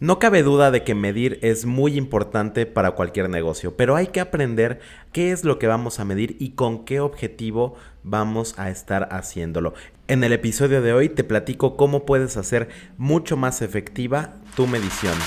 [0.00, 4.20] No cabe duda de que medir es muy importante para cualquier negocio, pero hay que
[4.20, 4.80] aprender
[5.12, 9.74] qué es lo que vamos a medir y con qué objetivo vamos a estar haciéndolo.
[10.08, 15.18] En el episodio de hoy te platico cómo puedes hacer mucho más efectiva tu medición.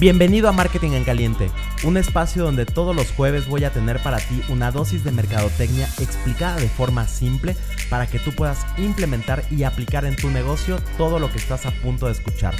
[0.00, 1.50] Bienvenido a Marketing en Caliente,
[1.82, 5.86] un espacio donde todos los jueves voy a tener para ti una dosis de mercadotecnia
[5.98, 7.56] explicada de forma simple
[7.90, 11.72] para que tú puedas implementar y aplicar en tu negocio todo lo que estás a
[11.82, 12.54] punto de escuchar.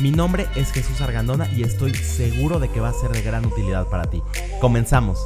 [0.00, 3.44] Mi nombre es Jesús Argandona y estoy seguro de que va a ser de gran
[3.44, 4.22] utilidad para ti.
[4.60, 5.18] Comenzamos.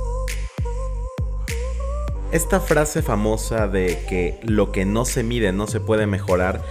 [2.33, 6.63] Esta frase famosa de que lo que no se mide no se puede mejorar,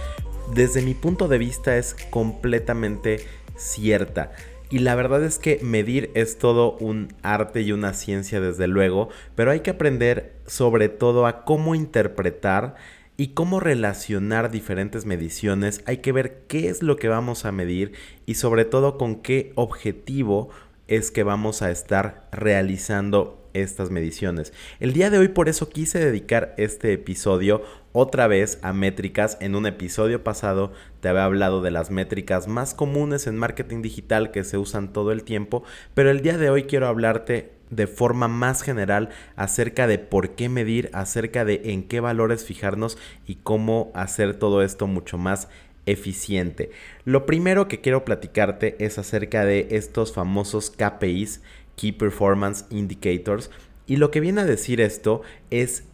[0.52, 3.24] desde mi punto de vista es completamente
[3.56, 4.32] cierta.
[4.70, 9.08] Y la verdad es que medir es todo un arte y una ciencia desde luego,
[9.34, 12.74] pero hay que aprender sobre todo a cómo interpretar
[13.16, 15.82] y cómo relacionar diferentes mediciones.
[15.86, 17.92] Hay que ver qué es lo que vamos a medir
[18.26, 20.50] y sobre todo con qué objetivo
[20.86, 24.52] es que vamos a estar realizando estas mediciones.
[24.80, 29.38] El día de hoy por eso quise dedicar este episodio otra vez a métricas.
[29.40, 34.30] En un episodio pasado te había hablado de las métricas más comunes en marketing digital
[34.30, 38.28] que se usan todo el tiempo, pero el día de hoy quiero hablarte de forma
[38.28, 43.90] más general acerca de por qué medir, acerca de en qué valores fijarnos y cómo
[43.94, 45.48] hacer todo esto mucho más
[45.86, 46.70] eficiente.
[47.04, 51.42] Lo primero que quiero platicarte es acerca de estos famosos KPIs
[51.78, 53.50] Key Performance Indicators.
[53.86, 55.84] Y lo que viene a decir esto es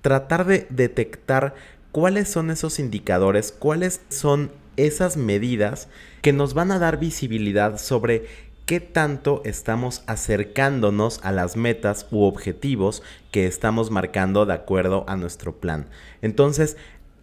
[0.00, 1.54] tratar de detectar
[1.90, 5.88] cuáles son esos indicadores, cuáles son esas medidas
[6.22, 8.24] que nos van a dar visibilidad sobre
[8.64, 15.16] qué tanto estamos acercándonos a las metas u objetivos que estamos marcando de acuerdo a
[15.16, 15.88] nuestro plan.
[16.22, 16.76] Entonces,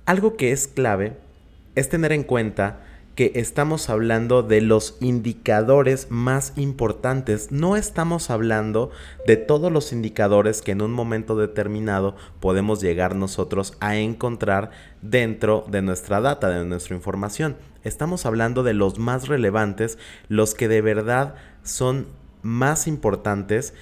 [0.05, 1.17] algo que es clave
[1.75, 2.81] es tener en cuenta
[3.19, 7.51] que estamos hablando de los indicadores más importantes.
[7.51, 8.91] No estamos hablando
[9.27, 14.71] de todos los indicadores que en un momento determinado podemos llegar nosotros a encontrar
[15.01, 17.57] dentro de nuestra data, de nuestra información.
[17.83, 19.97] Estamos hablando de los más relevantes,
[20.29, 22.07] los que de verdad son
[22.41, 23.73] más importantes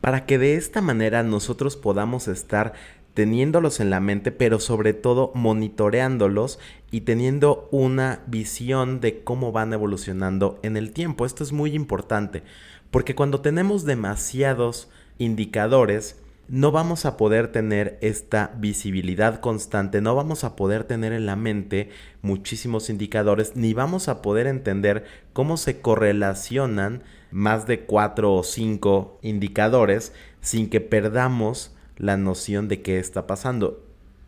[0.00, 2.74] para que de esta manera nosotros podamos estar
[3.14, 6.58] teniéndolos en la mente, pero sobre todo monitoreándolos
[6.90, 11.24] y teniendo una visión de cómo van evolucionando en el tiempo.
[11.24, 12.42] Esto es muy importante,
[12.90, 20.44] porque cuando tenemos demasiados indicadores, no vamos a poder tener esta visibilidad constante, no vamos
[20.44, 21.88] a poder tener en la mente
[22.20, 29.18] muchísimos indicadores, ni vamos a poder entender cómo se correlacionan más de cuatro o cinco
[29.22, 33.84] indicadores sin que perdamos la noción de qué está pasando.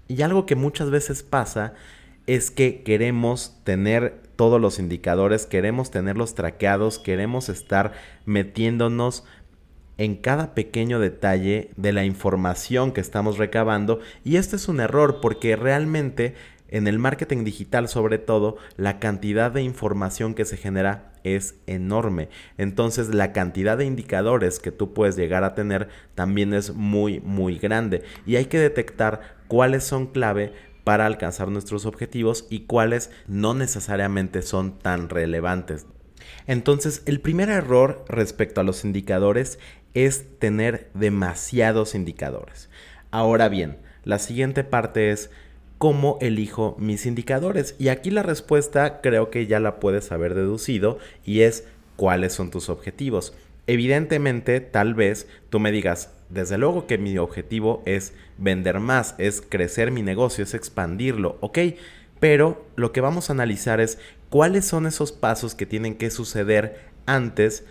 [0.09, 1.75] Y algo que muchas veces pasa
[2.27, 7.93] es que queremos tener todos los indicadores, queremos tenerlos traqueados, queremos estar
[8.25, 9.25] metiéndonos
[9.99, 15.21] en cada pequeño detalle de la información que estamos recabando y este es un error
[15.23, 16.35] porque realmente
[16.69, 22.29] en el marketing digital sobre todo, la cantidad de información que se genera es enorme.
[22.59, 27.59] Entonces la cantidad de indicadores que tú puedes llegar a tener también es muy, muy
[27.59, 28.03] grande.
[28.27, 30.53] Y hay que detectar cuáles son clave
[30.85, 35.87] para alcanzar nuestros objetivos y cuáles no necesariamente son tan relevantes.
[36.47, 39.59] Entonces, el primer error respecto a los indicadores
[39.95, 42.71] es tener demasiados indicadores.
[43.11, 45.31] Ahora bien, la siguiente parte es
[45.79, 47.75] cómo elijo mis indicadores.
[47.79, 51.65] Y aquí la respuesta creo que ya la puedes haber deducido y es
[51.97, 53.35] cuáles son tus objetivos.
[53.67, 59.41] Evidentemente, tal vez tú me digas, desde luego que mi objetivo es vender más, es
[59.41, 61.59] crecer mi negocio, es expandirlo, ok,
[62.21, 63.99] pero lo que vamos a analizar es
[64.31, 67.65] cuáles son esos pasos que tienen que suceder antes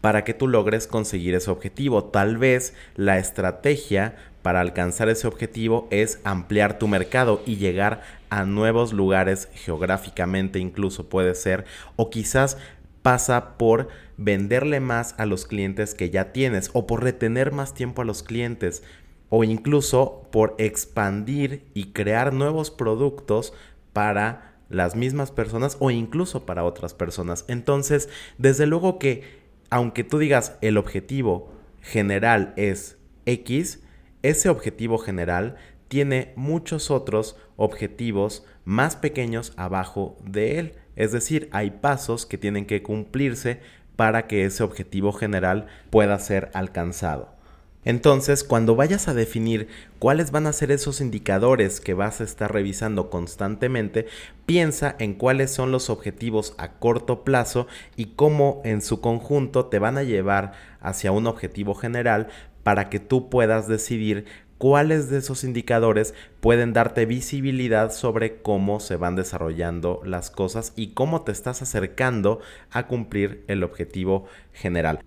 [0.00, 2.04] para que tú logres conseguir ese objetivo.
[2.04, 8.44] Tal vez la estrategia para alcanzar ese objetivo es ampliar tu mercado y llegar a
[8.44, 11.64] nuevos lugares geográficamente incluso puede ser
[11.96, 12.56] o quizás
[13.02, 18.02] pasa por venderle más a los clientes que ya tienes o por retener más tiempo
[18.02, 18.82] a los clientes
[19.28, 23.52] o incluso por expandir y crear nuevos productos
[23.92, 27.44] para las mismas personas o incluso para otras personas.
[27.48, 28.08] Entonces,
[28.38, 29.40] desde luego que
[29.70, 33.80] aunque tú digas el objetivo general es X,
[34.22, 35.56] ese objetivo general
[35.88, 40.74] tiene muchos otros objetivos más pequeños abajo de él.
[40.94, 43.60] Es decir, hay pasos que tienen que cumplirse
[43.96, 47.40] para que ese objetivo general pueda ser alcanzado.
[47.84, 49.68] Entonces, cuando vayas a definir
[49.98, 54.06] cuáles van a ser esos indicadores que vas a estar revisando constantemente,
[54.44, 59.78] piensa en cuáles son los objetivos a corto plazo y cómo en su conjunto te
[59.78, 62.28] van a llevar hacia un objetivo general
[62.62, 64.26] para que tú puedas decidir
[64.60, 70.88] cuáles de esos indicadores pueden darte visibilidad sobre cómo se van desarrollando las cosas y
[70.88, 72.40] cómo te estás acercando
[72.70, 75.00] a cumplir el objetivo general.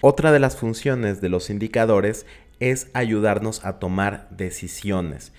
[0.00, 2.26] Otra de las funciones de los indicadores
[2.58, 5.32] es ayudarnos a tomar decisiones.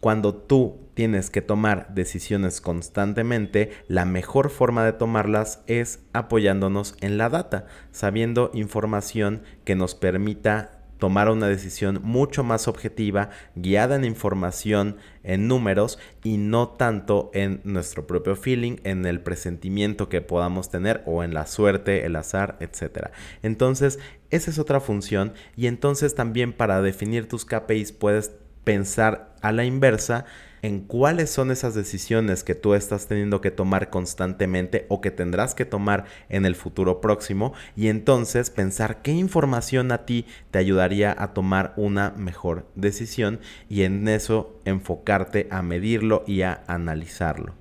[0.00, 7.16] Cuando tú tienes que tomar decisiones constantemente, la mejor forma de tomarlas es apoyándonos en
[7.16, 14.04] la data, sabiendo información que nos permita tomar una decisión mucho más objetiva, guiada en
[14.04, 20.70] información, en números y no tanto en nuestro propio feeling, en el presentimiento que podamos
[20.70, 23.08] tener o en la suerte, el azar, etc.
[23.42, 23.98] Entonces,
[24.30, 28.32] esa es otra función y entonces también para definir tus KPIs puedes
[28.64, 30.24] pensar a la inversa
[30.62, 35.54] en cuáles son esas decisiones que tú estás teniendo que tomar constantemente o que tendrás
[35.54, 41.14] que tomar en el futuro próximo y entonces pensar qué información a ti te ayudaría
[41.16, 47.54] a tomar una mejor decisión y en eso enfocarte a medirlo y a analizarlo.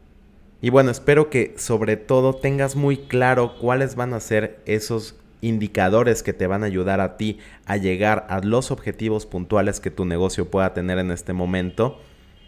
[0.62, 6.24] Y bueno, espero que sobre todo tengas muy claro cuáles van a ser esos indicadores
[6.24, 10.06] que te van a ayudar a ti a llegar a los objetivos puntuales que tu
[10.06, 12.00] negocio pueda tener en este momento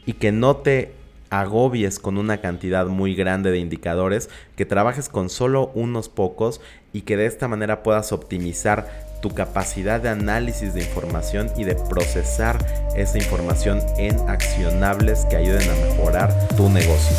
[0.07, 0.93] y que no te
[1.29, 6.61] agobies con una cantidad muy grande de indicadores, que trabajes con solo unos pocos
[6.93, 11.75] y que de esta manera puedas optimizar tu capacidad de análisis de información y de
[11.75, 12.65] procesar
[12.95, 17.15] esa información en accionables que ayuden a mejorar tu negocio.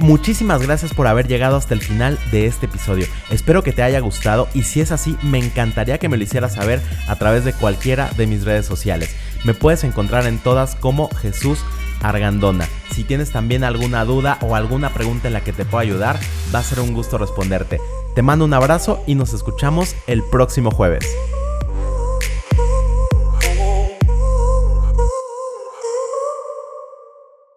[0.00, 3.06] Muchísimas gracias por haber llegado hasta el final de este episodio.
[3.30, 6.54] Espero que te haya gustado y si es así, me encantaría que me lo hicieras
[6.54, 9.16] saber a través de cualquiera de mis redes sociales.
[9.44, 11.60] Me puedes encontrar en todas como Jesús
[12.02, 12.68] Argandona.
[12.92, 16.18] Si tienes también alguna duda o alguna pregunta en la que te pueda ayudar,
[16.54, 17.80] va a ser un gusto responderte.
[18.14, 21.06] Te mando un abrazo y nos escuchamos el próximo jueves.